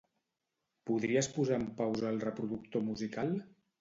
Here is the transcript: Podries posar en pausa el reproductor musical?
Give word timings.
Podries 0.91 1.29
posar 1.35 1.59
en 1.63 1.67
pausa 1.81 2.09
el 2.13 2.19
reproductor 2.25 2.87
musical? 2.89 3.37